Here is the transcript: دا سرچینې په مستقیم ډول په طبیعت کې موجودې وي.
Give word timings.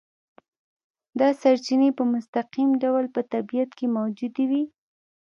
دا 1.19 1.29
سرچینې 1.41 1.89
په 1.97 2.03
مستقیم 2.13 2.69
ډول 2.83 3.05
په 3.15 3.21
طبیعت 3.33 3.69
کې 3.77 3.85
موجودې 3.97 4.45
وي. 4.51 4.63